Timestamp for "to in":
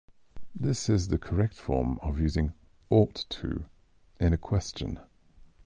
3.29-4.33